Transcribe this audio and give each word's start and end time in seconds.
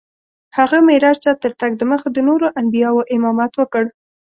هغه 0.57 0.77
معراج 0.87 1.17
ته 1.25 1.31
تر 1.43 1.51
تګ 1.61 1.71
دمخه 1.81 2.09
د 2.13 2.17
نورو 2.27 2.47
انبیاوو 2.61 3.07
امامت 3.15 3.51
وکړ. 3.57 3.83